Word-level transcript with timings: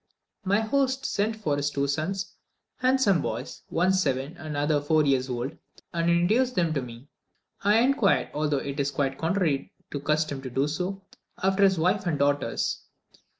My 0.43 0.61
host 0.61 1.05
sent 1.05 1.35
for 1.35 1.57
his 1.57 1.69
two 1.69 1.85
sons, 1.85 2.33
handsome 2.77 3.21
boys, 3.21 3.61
one 3.69 3.93
seven 3.93 4.35
and 4.35 4.55
the 4.55 4.59
other 4.61 4.81
four 4.81 5.05
years 5.05 5.29
old, 5.29 5.55
and 5.93 6.09
introduced 6.09 6.55
them 6.55 6.73
to 6.73 6.81
me. 6.81 7.05
I 7.63 7.81
inquired, 7.81 8.31
although 8.33 8.57
it 8.57 8.79
was 8.79 8.89
quite 8.89 9.19
contrary 9.19 9.73
to 9.91 9.99
custom 9.99 10.41
to 10.41 10.49
do 10.49 10.67
so, 10.67 11.03
after 11.43 11.61
his 11.61 11.77
wife 11.77 12.07
and 12.07 12.17
daughters. 12.17 12.79